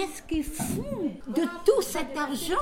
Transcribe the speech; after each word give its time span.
qu'est-ce 0.00 0.22
qu'ils 0.22 0.44
font 0.44 1.12
de 1.28 1.42
tout 1.64 1.82
cet 1.82 2.16
argent 2.16 2.54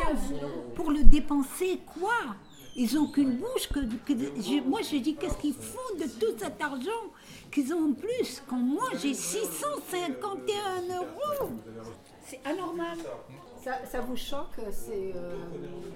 pour 0.75 0.91
le 0.91 1.05
dépenser 1.05 1.81
quoi? 1.99 2.37
Ils 2.77 2.97
ont 2.99 3.09
qu'une 3.09 3.37
bouche. 3.37 3.69
Que, 3.73 3.81
moi, 4.69 4.81
je 4.83 4.97
dis, 4.99 5.17
qu'est-ce 5.17 5.37
qu'ils 5.39 5.55
font 5.55 5.97
de 5.99 6.05
tout 6.05 6.39
cet 6.39 6.63
argent 6.63 6.91
qu'ils 7.51 7.73
ont 7.75 7.91
en 7.91 7.93
plus 7.93 8.43
Quand 8.49 8.57
moi, 8.57 8.89
j'ai 9.01 9.15
651 9.15 10.97
euros? 10.97 11.51
C'est 12.25 12.41
anormal. 12.45 12.99
Ça, 13.91 14.01
vous 14.01 14.17
choque, 14.17 14.57
ces, 14.71 15.13
euh, 15.15 15.33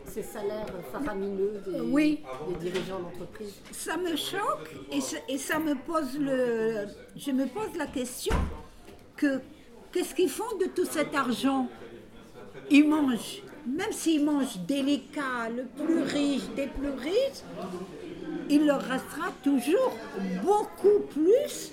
ces 0.07 0.23
salaires 0.23 0.67
faramineux 0.91 1.63
des, 1.67 1.81
oui. 1.81 2.21
des 2.49 2.71
dirigeants 2.71 2.99
d'entreprise? 3.01 3.55
Ça 3.71 3.97
me 3.97 4.15
choque 4.17 4.75
et, 4.91 4.99
et 5.33 5.39
ça 5.39 5.59
me 5.59 5.75
pose 5.75 6.19
le... 6.19 6.87
Je 7.17 7.31
me 7.31 7.47
pose 7.47 7.75
la 7.79 7.87
question 7.87 8.35
que 9.17 9.41
qu'est-ce 9.93 10.15
qu'ils 10.15 10.31
font 10.31 10.57
de 10.61 10.67
tout 10.67 10.85
cet 10.85 11.15
argent? 11.15 11.69
Ils 12.71 12.89
mangent, 12.89 13.43
même 13.67 13.93
s'ils 13.93 14.25
mangent 14.25 14.59
délicat, 14.67 15.49
le 15.55 15.65
plus 15.65 16.03
riche 16.03 16.49
des 16.57 16.67
plus 16.67 16.91
riches, 16.91 17.43
il 18.49 18.67
leur 18.67 18.83
restera 18.83 19.31
toujours 19.43 19.97
beaucoup 20.43 21.01
plus 21.11 21.73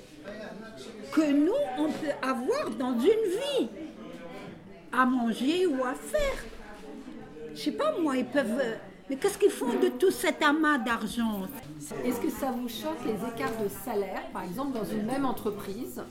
que 1.12 1.32
nous, 1.32 1.52
on 1.78 1.92
peut 1.92 2.14
avoir 2.22 2.70
dans 2.72 2.94
une 2.94 3.02
vie 3.02 3.70
à 4.92 5.06
manger 5.06 5.66
ou 5.66 5.84
à 5.84 5.94
faire. 5.94 6.44
Je 7.54 7.60
sais 7.60 7.72
pas 7.72 7.98
moi, 8.00 8.18
ils 8.18 8.26
peuvent 8.26 8.62
mais 9.10 9.16
qu'est-ce 9.16 9.38
qu'ils 9.38 9.50
font 9.50 9.74
de 9.80 9.90
tout 9.90 10.12
cet 10.12 10.42
amas 10.44 10.78
d'argent? 10.78 11.42
Est-ce 12.06 12.20
que 12.20 12.30
ça 12.30 12.52
vous 12.52 12.70
choque 12.70 13.00
les 13.06 13.14
écarts 13.14 13.58
de 13.62 13.70
salaire, 13.84 14.22
par 14.32 14.44
exemple, 14.44 14.78
dans 14.78 14.86
une 14.86 15.06
même 15.06 15.26
entreprise, 15.26 16.02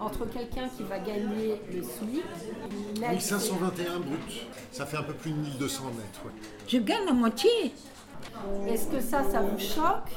entre 0.00 0.26
quelqu'un 0.26 0.68
qui 0.76 0.84
va 0.84 0.98
gagner 0.98 1.60
le 1.74 1.82
SMIC 1.82 2.24
1521 3.00 3.98
brut, 4.00 4.46
ça 4.70 4.86
fait 4.86 4.96
un 4.96 5.02
peu 5.02 5.14
plus 5.14 5.32
de 5.32 5.36
1200 5.36 5.84
mètres. 5.96 6.32
Je 6.68 6.78
gagne 6.78 7.04
la 7.06 7.12
moitié. 7.12 7.50
Est-ce 8.68 8.86
que 8.86 9.00
ça, 9.00 9.24
ça 9.24 9.40
vous 9.40 9.58
choque? 9.58 10.12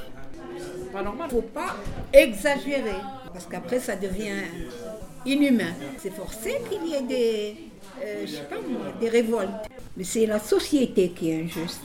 Pas 0.92 1.02
normal. 1.02 1.30
Faut 1.32 1.42
pas 1.42 1.76
exagérer, 2.14 3.02
parce 3.34 3.48
qu'après 3.48 3.80
ça 3.80 3.96
devient 3.96 4.44
inhumain. 5.26 5.74
C'est 5.98 6.14
forcé 6.14 6.62
qu'il 6.70 6.88
y 6.88 6.94
ait 6.94 7.02
des, 7.02 7.58
euh, 8.04 8.26
je 8.26 8.32
sais 8.32 8.44
pas 8.44 8.58
des 9.00 9.10
révoltes. 9.10 9.50
Mais 9.98 10.04
c'est 10.04 10.26
la 10.26 10.40
société 10.40 11.10
qui 11.10 11.32
est 11.32 11.44
injuste. 11.44 11.82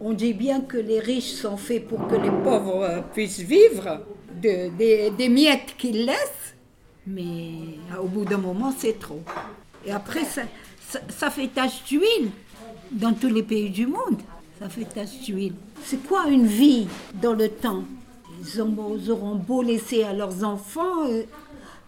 On 0.00 0.12
dit 0.12 0.34
bien 0.34 0.60
que 0.60 0.76
les 0.76 1.00
riches 1.00 1.32
sont 1.32 1.56
faits 1.56 1.86
pour 1.86 2.06
que 2.08 2.16
les 2.16 2.30
pauvres 2.30 2.82
euh, 2.82 3.00
puissent 3.12 3.40
vivre 3.40 4.00
des, 4.40 5.28
miettes 5.28 5.74
qu'ils 5.78 6.04
laissent, 6.06 6.54
mais 7.06 7.52
au 8.00 8.06
bout 8.06 8.24
d'un 8.24 8.38
moment, 8.38 8.72
c'est 8.76 8.98
trop. 8.98 9.22
Et 9.86 9.92
après, 9.92 10.24
ça, 10.24 10.42
ça, 11.08 11.30
fait 11.30 11.48
tache 11.48 11.84
d'huile 11.84 12.30
dans 12.90 13.12
tous 13.12 13.28
les 13.28 13.42
pays 13.42 13.70
du 13.70 13.86
monde. 13.86 14.20
Ça 14.60 14.68
fait 14.68 14.84
tache 14.84 15.20
d'huile. 15.20 15.54
C'est 15.82 16.06
quoi 16.06 16.26
une 16.28 16.46
vie 16.46 16.86
dans 17.14 17.34
le 17.34 17.48
temps? 17.48 17.84
Ils, 18.40 18.60
auront 18.60 19.36
beau 19.36 19.62
laisser 19.62 20.02
à 20.02 20.12
leurs 20.12 20.44
enfants, 20.44 21.08
euh, 21.08 21.22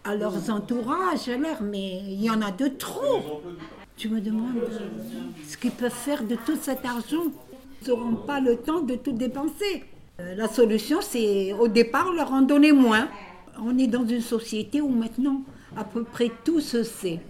à 0.04 0.14
leurs 0.14 0.50
entourages, 0.50 1.30
mais 1.62 2.02
il 2.06 2.22
y 2.22 2.30
en 2.30 2.40
a 2.40 2.50
de 2.50 2.68
trop. 2.68 3.42
Tu 3.96 4.08
me 4.08 4.20
demandes 4.20 4.68
ce 5.48 5.56
qu'ils 5.56 5.70
peuvent 5.70 5.90
faire 5.90 6.22
de 6.22 6.36
tout 6.46 6.56
cet 6.60 6.84
argent? 6.84 7.32
N'auront 7.86 8.16
pas 8.16 8.40
le 8.40 8.56
temps 8.56 8.80
de 8.80 8.94
tout 8.94 9.12
dépenser. 9.12 9.84
Euh, 10.20 10.34
la 10.34 10.48
solution, 10.48 10.98
c'est 11.00 11.52
au 11.52 11.68
départ 11.68 12.12
leur 12.12 12.32
en 12.32 12.42
donner 12.42 12.72
moins. 12.72 13.08
On 13.58 13.76
est 13.78 13.86
dans 13.86 14.06
une 14.06 14.20
société 14.20 14.80
où 14.80 14.88
maintenant 14.88 15.42
à 15.76 15.84
peu 15.84 16.04
près 16.04 16.30
tout 16.44 16.60
se 16.60 16.82
sait. 16.82 17.20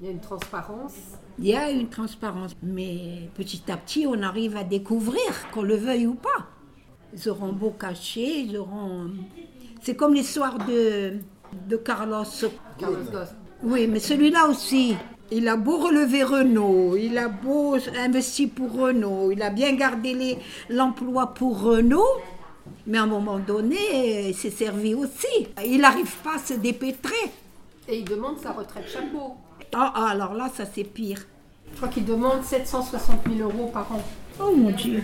Il 0.00 0.06
y 0.06 0.08
a 0.08 0.12
une 0.12 0.20
transparence. 0.20 0.94
Il 1.38 1.46
y 1.46 1.54
a 1.54 1.70
une 1.70 1.88
transparence, 1.88 2.56
mais 2.62 3.28
petit 3.34 3.62
à 3.70 3.76
petit, 3.76 4.06
on 4.06 4.22
arrive 4.22 4.56
à 4.56 4.64
découvrir, 4.64 5.50
qu'on 5.52 5.62
le 5.62 5.76
veuille 5.76 6.06
ou 6.06 6.14
pas. 6.14 6.46
Ils 7.14 7.28
auront 7.28 7.52
beau 7.52 7.70
cacher, 7.70 8.40
ils 8.40 8.56
auront. 8.56 9.10
C'est 9.82 9.94
comme 9.94 10.14
l'histoire 10.14 10.58
de, 10.66 11.14
de 11.68 11.76
Carlos. 11.76 12.24
Carlos 12.78 12.98
Oui, 13.62 13.86
mais 13.86 14.00
celui-là 14.00 14.46
aussi. 14.48 14.96
Il 15.32 15.48
a 15.48 15.56
beau 15.56 15.78
relever 15.78 16.22
Renault, 16.22 16.96
il 16.96 17.18
a 17.18 17.28
beau 17.28 17.76
investir 17.98 18.48
pour 18.54 18.72
Renault, 18.72 19.32
il 19.32 19.42
a 19.42 19.50
bien 19.50 19.74
gardé 19.74 20.38
l'emploi 20.70 21.34
pour 21.34 21.62
Renault, 21.62 22.20
mais 22.86 22.98
à 22.98 23.02
un 23.02 23.06
moment 23.06 23.40
donné, 23.40 24.28
il 24.28 24.34
s'est 24.36 24.50
servi 24.50 24.94
aussi. 24.94 25.48
Il 25.64 25.80
n'arrive 25.80 26.14
pas 26.22 26.36
à 26.36 26.38
se 26.38 26.54
dépêtrer. 26.54 27.32
Et 27.88 27.98
il 27.98 28.04
demande 28.04 28.38
sa 28.38 28.52
retraite 28.52 28.88
chapeau. 28.88 29.34
Ah, 29.74 29.92
ah 29.96 30.08
alors 30.10 30.34
là, 30.34 30.48
ça 30.54 30.64
c'est 30.72 30.84
pire. 30.84 31.18
Je 31.72 31.76
crois 31.76 31.88
qu'il 31.88 32.04
demande 32.04 32.44
760 32.44 33.16
000 33.36 33.50
euros 33.50 33.68
par 33.72 33.90
an. 33.90 34.02
Oh 34.40 34.54
mon 34.54 34.70
Dieu. 34.70 35.02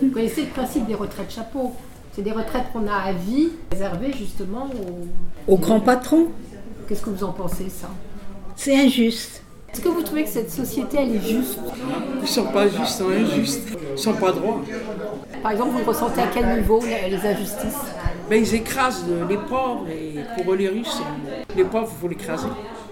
Vous 0.00 0.08
connaissez 0.08 0.42
le 0.42 0.48
principe 0.48 0.86
des 0.86 0.94
retraites 0.94 1.30
chapeau 1.30 1.74
C'est 2.12 2.22
des 2.22 2.32
retraites 2.32 2.72
qu'on 2.72 2.86
a 2.86 2.94
à 2.96 3.12
vie, 3.12 3.50
réservées 3.70 4.12
justement 4.12 4.70
aux, 5.46 5.52
aux 5.52 5.58
grands 5.58 5.80
patrons. 5.80 6.28
Qu'est-ce 6.88 7.02
que 7.02 7.10
vous 7.10 7.24
en 7.24 7.32
pensez, 7.32 7.68
ça? 7.68 7.90
C'est 8.56 8.74
injuste. 8.74 9.42
Est-ce 9.72 9.80
que 9.80 9.88
vous 9.88 10.02
trouvez 10.02 10.24
que 10.24 10.30
cette 10.30 10.50
société, 10.50 10.98
elle 11.00 11.16
est 11.16 11.28
juste? 11.28 11.58
Ils 12.16 12.22
ne 12.22 12.26
sont 12.26 12.46
pas 12.46 12.68
justes, 12.68 12.80
ils 12.80 12.86
sont 12.86 13.10
injustes. 13.10 13.68
Ils 13.88 13.92
ne 13.92 13.96
sont 13.96 14.14
pas 14.14 14.32
droits. 14.32 14.60
Par 15.42 15.52
exemple, 15.52 15.70
vous 15.78 15.84
ressentez 15.84 16.20
à 16.20 16.26
quel 16.32 16.58
niveau 16.58 16.80
les 16.82 17.26
injustices? 17.28 17.76
Ben, 18.28 18.42
Ils 18.42 18.54
écrasent 18.54 19.04
les 19.28 19.36
pauvres 19.36 19.86
et 19.88 20.20
pour 20.36 20.52
eux, 20.52 20.56
les 20.56 20.68
riches, 20.68 20.88
les 21.56 21.64
pauvres, 21.64 21.90
il 21.92 22.00
faut 22.00 22.08
l'écraser. 22.08 22.48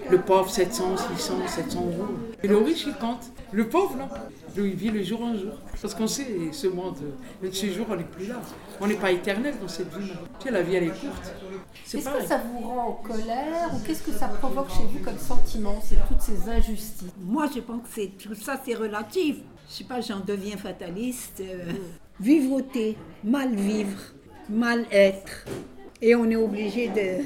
Le 0.09 0.21
pauvre, 0.21 0.49
700, 0.49 0.95
600, 1.17 1.33
700 1.47 1.79
euros. 1.79 2.07
Et 2.41 2.47
le 2.47 2.57
riche, 2.57 2.85
il 2.87 2.93
compte. 2.93 3.31
Le 3.51 3.67
pauvre, 3.67 3.95
non. 3.97 4.07
Il 4.55 4.75
vit 4.75 4.89
le 4.89 5.03
jour 5.03 5.21
en 5.21 5.35
jour. 5.35 5.53
Parce 5.81 5.93
qu'on 5.93 6.07
sait, 6.07 6.25
ce 6.51 6.67
monde, 6.67 6.97
de 7.43 7.51
ces 7.51 7.71
jours, 7.73 7.87
on 7.89 7.95
n'est 7.95 8.03
plus 8.03 8.27
là. 8.27 8.41
On 8.79 8.87
n'est 8.87 8.95
pas 8.95 9.11
éternel 9.11 9.55
dans 9.61 9.67
cette 9.67 9.93
vie. 9.95 10.11
Tu 10.39 10.47
sais, 10.47 10.51
la 10.51 10.61
vie, 10.61 10.75
elle 10.75 10.85
est 10.85 10.87
courte. 10.87 11.33
Est-ce 11.85 12.09
que 12.09 12.27
ça 12.27 12.41
vous 12.45 12.67
rend 12.67 12.87
en 12.87 12.91
colère 12.93 13.69
ou 13.73 13.79
qu'est-ce 13.85 14.03
que 14.03 14.11
ça 14.11 14.27
provoque 14.27 14.69
chez 14.69 14.83
vous 14.91 15.03
comme 15.03 15.17
sentiment, 15.17 15.79
c'est 15.83 15.97
toutes 16.07 16.21
ces 16.21 16.49
injustices? 16.49 17.05
Moi, 17.19 17.47
je 17.53 17.59
pense 17.59 17.81
que 17.83 17.89
c'est, 17.93 18.11
tout 18.17 18.35
ça, 18.35 18.59
c'est 18.65 18.75
relatif. 18.75 19.37
Je 19.69 19.73
sais 19.73 19.83
pas, 19.83 20.01
j'en 20.01 20.19
deviens 20.19 20.57
fataliste. 20.57 21.41
Euh, 21.41 21.71
vivauter, 22.19 22.97
mal 23.23 23.53
vivre, 23.55 23.99
mal 24.49 24.85
être. 24.91 25.45
Et 26.01 26.15
on 26.15 26.29
est 26.29 26.35
obligé 26.35 26.89
de, 26.89 27.23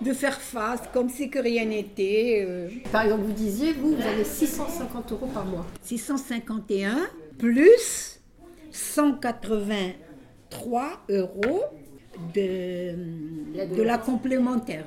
de 0.00 0.12
faire 0.12 0.40
face 0.40 0.80
comme 0.92 1.08
si 1.08 1.30
que 1.30 1.38
rien 1.38 1.64
n'était. 1.64 2.44
Euh. 2.46 2.68
Par 2.92 3.04
exemple, 3.04 3.22
vous 3.24 3.32
disiez, 3.32 3.72
vous, 3.72 3.96
vous 3.96 4.02
avez 4.02 4.24
650 4.24 5.12
euros 5.12 5.28
par 5.32 5.46
mois. 5.46 5.64
651 5.82 7.08
plus 7.38 8.20
183 8.70 11.04
euros 11.10 11.62
de, 12.34 12.94
de 13.74 13.82
la 13.82 13.98
complémentaire. 13.98 14.86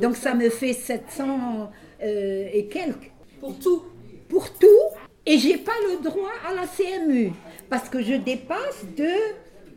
Donc 0.00 0.16
ça 0.16 0.34
me 0.34 0.48
fait 0.48 0.72
700 0.72 1.70
euh, 2.02 2.48
et 2.52 2.66
quelques. 2.66 3.12
Pour 3.40 3.56
tout 3.58 3.82
Pour 4.28 4.50
tout. 4.52 4.66
Et 5.26 5.38
j'ai 5.38 5.58
pas 5.58 5.72
le 5.88 6.02
droit 6.02 6.30
à 6.48 6.54
la 6.54 6.66
CMU 6.66 7.32
parce 7.68 7.88
que 7.88 8.02
je 8.02 8.14
dépasse 8.14 8.84
de 8.96 9.08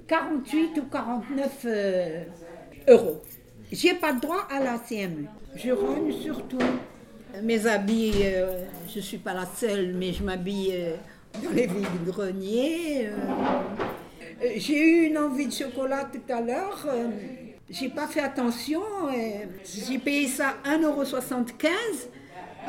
48 0.07 0.77
ou 0.77 0.83
49 0.89 1.65
euh, 1.65 2.23
euros. 2.87 3.21
J'ai 3.71 3.93
pas 3.93 4.13
droit 4.13 4.47
à 4.49 4.59
la 4.59 4.77
CMU. 4.77 5.27
Je 5.55 5.71
rogne 5.71 6.11
surtout. 6.11 6.59
Mes 7.41 7.65
habits, 7.65 8.11
euh, 8.23 8.65
je 8.93 8.99
suis 8.99 9.17
pas 9.17 9.33
la 9.33 9.45
seule, 9.45 9.93
mais 9.93 10.11
je 10.11 10.21
m'habille 10.23 10.75
dans 11.43 11.51
les 11.51 11.67
villes 11.67 12.05
greniers. 12.05 13.07
Euh, 14.43 14.53
j'ai 14.55 14.77
eu 14.77 15.07
une 15.07 15.17
envie 15.17 15.47
de 15.47 15.53
chocolat 15.53 16.09
tout 16.11 16.33
à 16.33 16.41
l'heure. 16.41 16.85
Euh, 16.87 17.09
j'ai 17.69 17.89
pas 17.89 18.07
fait 18.07 18.21
attention. 18.21 18.81
Euh, 19.07 19.45
j'ai 19.63 19.97
payé 19.97 20.27
ça 20.27 20.55
1,75€. 20.65 21.69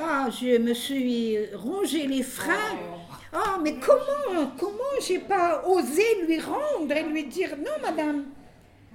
Ah, 0.00 0.28
je 0.30 0.58
me 0.58 0.74
suis 0.74 1.36
rongé 1.54 2.06
les 2.06 2.22
freins. 2.22 2.78
Ah, 3.32 3.58
mais 3.62 3.74
comment, 3.74 4.52
comment 4.58 5.00
j'ai 5.06 5.18
pas 5.18 5.64
osé 5.66 6.02
lui 6.26 6.38
rendre 6.40 6.94
et 6.94 7.02
lui 7.02 7.24
dire 7.24 7.56
non, 7.58 7.72
madame, 7.82 8.24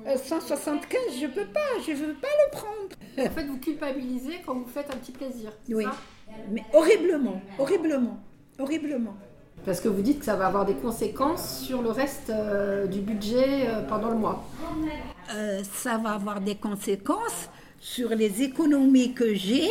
175, 0.05 0.99
je 1.19 1.27
peux 1.27 1.45
pas, 1.45 1.59
je 1.85 1.93
veux 1.93 2.13
pas 2.13 2.27
le 2.45 2.51
prendre. 2.51 3.29
En 3.29 3.33
fait, 3.33 3.45
vous 3.45 3.57
culpabilisez 3.57 4.41
quand 4.45 4.55
vous 4.55 4.67
faites 4.67 4.93
un 4.93 4.97
petit 4.97 5.11
plaisir. 5.11 5.51
Oui, 5.69 5.85
mais 6.51 6.63
horriblement, 6.73 7.41
horriblement, 7.57 8.19
horriblement. 8.59 9.17
Parce 9.65 9.81
que 9.81 9.89
vous 9.89 10.01
dites 10.01 10.19
que 10.19 10.25
ça 10.25 10.35
va 10.35 10.47
avoir 10.47 10.65
des 10.65 10.75
conséquences 10.75 11.59
sur 11.59 11.81
le 11.81 11.89
reste 11.89 12.29
euh, 12.29 12.87
du 12.87 13.01
budget 13.01 13.67
euh, 13.67 13.81
pendant 13.81 14.09
le 14.09 14.15
mois. 14.15 14.47
Euh, 15.35 15.61
ça 15.73 15.97
va 15.97 16.11
avoir 16.11 16.39
des 16.39 16.55
conséquences 16.55 17.49
sur 17.79 18.09
les 18.09 18.43
économies 18.43 19.13
que 19.13 19.33
j'ai 19.33 19.67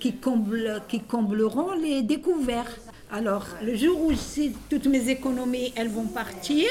qui, 0.00 0.18
qui 0.88 1.00
combleront 1.00 1.72
les 1.72 2.02
découvertes. 2.02 2.80
Alors, 3.16 3.46
le 3.62 3.74
jour 3.74 3.98
où 3.98 4.12
toutes 4.68 4.84
mes 4.88 5.08
économies, 5.08 5.72
elles 5.74 5.88
vont 5.88 6.04
partir, 6.04 6.68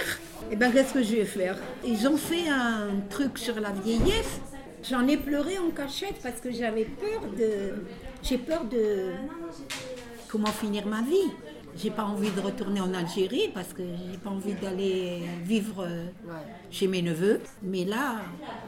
eh 0.52 0.56
ben, 0.56 0.72
qu'est-ce 0.72 0.94
que 0.94 1.02
je 1.02 1.16
vais 1.16 1.26
faire? 1.26 1.58
Ils 1.84 2.08
ont 2.08 2.18
fait 2.18 2.48
un 2.48 2.90
truc 3.10 3.40
sur 3.40 3.60
la 3.60 3.72
vieillesse. 3.72 4.42
J'en 4.88 5.08
ai 5.08 5.18
pleuré 5.18 5.58
en 5.58 5.72
cachette 5.72 6.18
parce 6.22 6.40
que 6.40 6.52
j'avais 6.52 6.86
peur 6.86 7.24
de... 7.36 7.82
J'ai 8.22 8.38
peur 8.38 8.64
de 8.66 9.14
comment 10.28 10.52
finir 10.52 10.86
ma 10.86 11.02
vie. 11.02 11.32
J'ai 11.78 11.92
pas 11.92 12.04
envie 12.06 12.32
de 12.32 12.40
retourner 12.40 12.80
en 12.80 12.94
Algérie 12.94 13.50
parce 13.54 13.74
que 13.74 13.84
j'ai 13.84 14.18
pas 14.18 14.30
envie 14.30 14.54
d'aller 14.54 15.24
vivre 15.44 15.84
euh, 15.86 16.06
chez 16.72 16.88
mes 16.88 17.02
neveux. 17.02 17.42
Mais 17.62 17.84
là, 17.84 18.22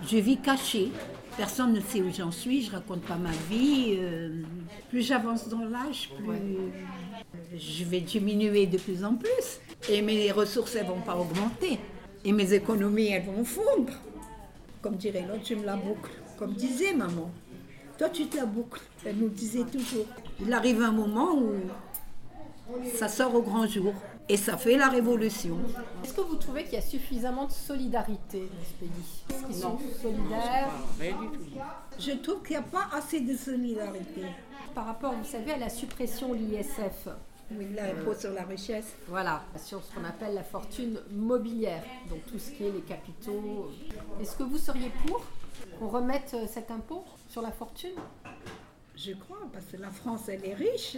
je 0.06 0.18
vis 0.18 0.38
cachée. 0.38 0.92
Personne 1.38 1.72
ne 1.74 1.80
sait 1.80 2.02
où 2.02 2.12
j'en 2.12 2.32
suis, 2.32 2.64
je 2.64 2.72
raconte 2.72 3.02
pas 3.02 3.16
ma 3.16 3.32
vie. 3.50 3.96
euh, 3.98 4.42
plus 4.90 5.04
j'avance 5.04 5.48
dans 5.48 5.64
l'âge, 5.66 6.10
plus 6.18 6.58
je 7.56 7.84
vais 7.86 8.02
diminuer 8.02 8.66
de 8.66 8.78
plus 8.78 9.04
en 9.04 9.16
plus. 9.16 9.60
Et 9.90 10.02
mes 10.02 10.32
ressources, 10.32 10.76
elles 10.76 10.88
vont 10.88 11.02
pas 11.02 11.16
augmenter. 11.16 11.80
Et 12.26 12.32
mes 12.32 12.54
économies, 12.54 13.08
elles 13.08 13.26
vont 13.26 13.44
fondre. 13.46 13.94
Comme 14.82 14.96
dirait 14.98 15.26
l'autre, 15.28 15.46
je 15.48 15.56
me 15.56 15.66
la 15.66 15.76
boucle. 15.76 16.12
Comme 16.38 16.54
disait 16.54 16.94
maman. 16.94 17.32
Toi, 17.98 18.10
tu 18.10 18.26
te 18.28 18.38
la 18.38 18.46
boucles. 18.46 18.82
Elle 19.06 19.16
nous 19.16 19.30
disait 19.30 19.64
toujours. 19.64 20.06
Il 20.42 20.52
arrive 20.54 20.82
un 20.82 20.92
moment 20.92 21.34
où 21.36 21.54
ça 22.96 23.08
sort 23.08 23.34
au 23.36 23.42
grand 23.42 23.68
jour. 23.68 23.94
Et 24.30 24.36
ça 24.36 24.58
fait 24.58 24.76
la 24.76 24.90
révolution. 24.90 25.58
Est-ce 26.04 26.14
que 26.14 26.22
vous 26.22 26.36
trouvez 26.36 26.64
qu'il 26.66 26.74
y 26.74 26.78
a 26.78 26.82
suffisamment 26.82 27.46
de 27.46 27.52
solidarité 27.52 28.40
dans 28.42 28.66
ce 28.66 28.74
pays? 28.74 28.90
Est-ce 29.30 29.46
qu'ils 29.46 29.56
sont 29.56 29.80
solidaires? 30.02 30.70
Rien 31.00 31.16
du 31.22 31.28
tout. 31.38 31.44
Je 31.98 32.12
trouve 32.12 32.42
qu'il 32.44 32.58
n'y 32.58 32.58
a 32.58 32.62
pas 32.64 32.90
assez 32.94 33.22
de 33.22 33.36
solidarité. 33.38 34.24
par 34.76 34.86
rapport, 34.86 35.14
vous 35.14 35.24
savez, 35.26 35.54
à 35.54 35.58
la 35.58 35.70
suppression 35.70 36.30
de 36.34 36.36
l'ISF 36.40 37.08
Oui, 37.52 37.68
l'impôt 37.74 38.14
sur 38.14 38.34
la 38.34 38.44
richesse. 38.44 38.94
Voilà, 39.08 39.44
sur 39.64 39.82
ce 39.84 39.96
qu'on 39.96 40.04
appelle 40.04 40.36
la 40.36 40.44
fortune 40.44 41.00
mobilière, 41.12 41.84
donc 42.10 42.26
tout 42.28 42.38
ce 42.38 42.52
qui 42.52 42.66
est 42.66 42.72
les 42.72 42.82
capitaux. 42.82 43.72
Est-ce 44.22 44.36
que 44.36 44.44
vous 44.44 44.58
seriez 44.58 44.92
pour 45.06 45.22
qu'on 45.80 45.88
remette 45.88 46.32
euh, 46.36 46.46
cet 46.48 46.70
impôt 46.70 47.04
sur 47.30 47.42
la 47.42 47.52
fortune? 47.52 47.96
Je 48.98 49.12
crois, 49.14 49.48
parce 49.54 49.66
que 49.68 49.78
la 49.78 49.92
France, 49.92 50.22
elle 50.28 50.44
est 50.44 50.56
riche. 50.56 50.98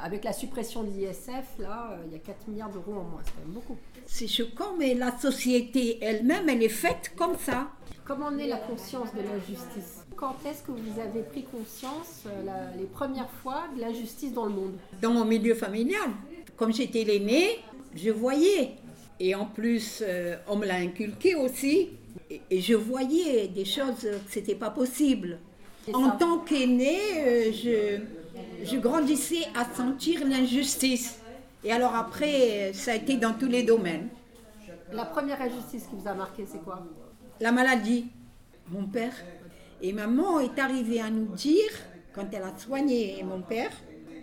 Avec 0.00 0.22
la 0.22 0.32
suppression 0.32 0.84
de 0.84 0.90
l'ISF, 0.90 1.58
là, 1.58 1.90
euh, 1.92 1.96
il 2.06 2.12
y 2.12 2.14
a 2.14 2.18
4 2.20 2.46
milliards 2.46 2.70
d'euros 2.70 2.92
en 3.00 3.02
moins, 3.02 3.20
c'est 3.24 3.32
quand 3.32 3.40
même 3.40 3.54
beaucoup. 3.54 3.76
C'est 4.06 4.28
choquant, 4.28 4.76
mais 4.78 4.94
la 4.94 5.16
société 5.18 5.98
elle-même, 6.02 6.48
elle 6.48 6.62
est 6.62 6.68
faite 6.68 7.12
comme 7.16 7.36
ça. 7.36 7.68
Comment 8.04 8.30
naît 8.30 8.46
la 8.46 8.58
conscience 8.58 9.12
de 9.12 9.22
l'injustice 9.22 10.04
Quand 10.14 10.36
est-ce 10.46 10.62
que 10.62 10.70
vous 10.70 11.00
avez 11.00 11.22
pris 11.22 11.42
conscience, 11.42 12.22
euh, 12.26 12.44
la- 12.44 12.76
les 12.76 12.86
premières 12.86 13.30
fois, 13.42 13.64
de 13.74 13.80
l'injustice 13.80 14.32
dans 14.32 14.46
le 14.46 14.52
monde 14.52 14.74
Dans 15.02 15.10
mon 15.12 15.24
milieu 15.24 15.56
familial, 15.56 16.10
comme 16.56 16.72
j'étais 16.72 17.02
l'aînée, 17.02 17.58
je 17.96 18.10
voyais. 18.10 18.76
Et 19.18 19.34
en 19.34 19.46
plus, 19.46 20.00
euh, 20.06 20.36
on 20.46 20.54
me 20.56 20.66
l'a 20.66 20.76
inculqué 20.76 21.34
aussi. 21.34 21.88
Et, 22.30 22.40
et 22.50 22.60
je 22.60 22.74
voyais 22.74 23.48
des 23.48 23.64
choses 23.64 24.00
que 24.02 24.16
c'était 24.30 24.54
pas 24.54 24.70
possible. 24.70 25.38
En 25.92 26.10
tant 26.10 26.38
qu'aînée, 26.38 26.98
euh, 27.18 27.52
je, 27.52 28.00
je 28.64 28.76
grandissais 28.76 29.44
à 29.54 29.64
sentir 29.74 30.26
l'injustice. 30.26 31.20
Et 31.64 31.72
alors 31.72 31.94
après, 31.94 32.70
euh, 32.70 32.72
ça 32.72 32.92
a 32.92 32.94
été 32.96 33.16
dans 33.16 33.32
tous 33.32 33.46
les 33.46 33.62
domaines. 33.62 34.08
La 34.92 35.04
première 35.04 35.40
injustice 35.40 35.84
qui 35.88 35.96
vous 35.96 36.08
a 36.08 36.14
marqué, 36.14 36.44
c'est 36.50 36.62
quoi? 36.62 36.86
La 37.40 37.52
maladie, 37.52 38.06
mon 38.68 38.86
père. 38.86 39.12
Et 39.82 39.92
maman 39.92 40.40
est 40.40 40.58
arrivée 40.58 41.00
à 41.00 41.10
nous 41.10 41.26
dire, 41.34 41.70
quand 42.14 42.26
elle 42.32 42.42
a 42.42 42.56
soigné 42.58 43.22
mon 43.22 43.42
père, 43.42 43.70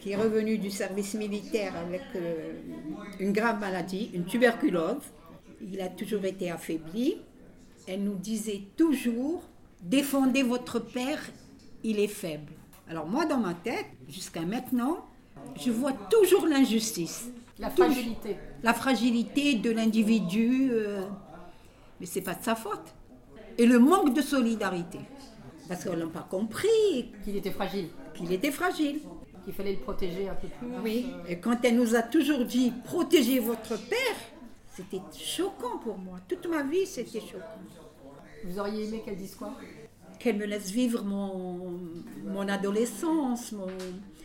qui 0.01 0.11
est 0.11 0.15
revenu 0.15 0.57
du 0.57 0.69
service 0.69 1.13
militaire 1.13 1.73
avec 1.77 2.01
euh, 2.15 2.53
une 3.19 3.31
grave 3.31 3.59
maladie, 3.59 4.11
une 4.13 4.25
tuberculose, 4.25 5.03
il 5.61 5.79
a 5.79 5.87
toujours 5.87 6.25
été 6.25 6.51
affaibli, 6.51 7.17
elle 7.87 8.03
nous 8.03 8.15
disait 8.15 8.63
toujours, 8.75 9.43
défendez 9.81 10.43
votre 10.43 10.79
père, 10.79 11.21
il 11.83 11.99
est 11.99 12.07
faible. 12.07 12.53
Alors 12.89 13.07
moi, 13.07 13.25
dans 13.25 13.37
ma 13.37 13.53
tête, 13.53 13.85
jusqu'à 14.09 14.41
maintenant, 14.41 15.05
je 15.55 15.71
vois 15.71 15.93
toujours 15.93 16.47
l'injustice. 16.47 17.29
La 17.59 17.69
Toujours. 17.69 17.85
fragilité. 17.91 18.37
La 18.63 18.73
fragilité 18.73 19.53
de 19.55 19.69
l'individu, 19.71 20.69
euh, 20.71 21.03
mais 21.99 22.05
c'est 22.05 22.21
pas 22.21 22.33
de 22.33 22.43
sa 22.43 22.55
faute. 22.55 22.93
Et 23.57 23.65
le 23.65 23.77
manque 23.79 24.13
de 24.13 24.21
solidarité. 24.21 24.99
Parce 25.67 25.85
qu'on 25.85 25.95
n'a 25.95 26.07
pas 26.07 26.27
compris 26.29 27.11
Qu'il 27.23 27.37
était 27.37 27.51
fragile, 27.51 27.87
qu'il 28.15 28.31
était 28.33 28.51
fragile. 28.51 28.99
qu'il 29.45 29.53
fallait 29.53 29.73
le 29.73 29.79
protéger 29.79 30.27
un 30.27 30.33
peu 30.35 30.47
plus. 30.47 30.67
Oui. 30.83 31.05
Et 31.27 31.39
quand 31.39 31.63
elle 31.63 31.75
nous 31.77 31.95
a 31.95 32.01
toujours 32.01 32.43
dit 32.45 32.73
protégez 32.83 33.39
votre 33.39 33.77
père, 33.87 34.17
c'était 34.75 35.01
choquant 35.17 35.77
pour 35.77 35.97
moi. 35.97 36.19
Toute 36.27 36.47
ma 36.47 36.63
vie, 36.63 36.85
c'était 36.85 37.21
choquant. 37.21 37.45
Vous 38.45 38.59
auriez 38.59 38.87
aimé 38.87 39.01
qu'elle 39.05 39.15
dise 39.15 39.35
quoi? 39.35 39.53
Qu'elle 40.19 40.37
me 40.37 40.45
laisse 40.45 40.71
vivre 40.71 41.03
mon, 41.03 42.47
adolescence. 42.47 43.53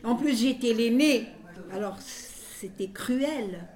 En 0.04 0.14
plus, 0.14 0.40
j'étais 0.40 0.72
l'aînée. 0.72 1.26
Alors, 1.72 1.96
c'était 2.00 2.88
cruel. 2.88 3.68